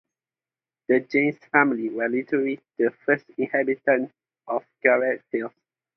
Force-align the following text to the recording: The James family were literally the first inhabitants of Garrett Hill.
The 0.87 1.01
James 1.01 1.37
family 1.51 1.91
were 1.91 2.09
literally 2.09 2.59
the 2.75 2.89
first 3.05 3.25
inhabitants 3.37 4.11
of 4.47 4.65
Garrett 4.81 5.21
Hill. 5.31 5.53